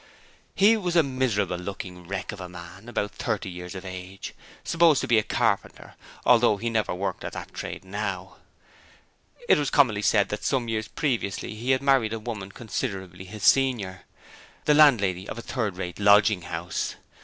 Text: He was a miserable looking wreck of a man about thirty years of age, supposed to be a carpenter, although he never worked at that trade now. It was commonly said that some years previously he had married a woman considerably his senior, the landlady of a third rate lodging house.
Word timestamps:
He 0.55 0.75
was 0.77 0.95
a 0.95 1.03
miserable 1.03 1.59
looking 1.59 2.07
wreck 2.07 2.31
of 2.31 2.41
a 2.41 2.49
man 2.49 2.89
about 2.89 3.11
thirty 3.11 3.51
years 3.51 3.75
of 3.75 3.85
age, 3.85 4.33
supposed 4.63 4.99
to 5.01 5.07
be 5.07 5.19
a 5.19 5.23
carpenter, 5.23 5.93
although 6.25 6.57
he 6.57 6.71
never 6.71 6.91
worked 6.95 7.23
at 7.23 7.33
that 7.33 7.53
trade 7.53 7.85
now. 7.85 8.37
It 9.47 9.59
was 9.59 9.69
commonly 9.69 10.01
said 10.01 10.29
that 10.29 10.43
some 10.43 10.67
years 10.67 10.87
previously 10.87 11.53
he 11.53 11.69
had 11.69 11.83
married 11.83 12.13
a 12.13 12.19
woman 12.19 12.51
considerably 12.51 13.25
his 13.25 13.43
senior, 13.43 14.05
the 14.65 14.73
landlady 14.73 15.29
of 15.29 15.37
a 15.37 15.43
third 15.43 15.77
rate 15.77 15.99
lodging 15.99 16.41
house. 16.41 16.95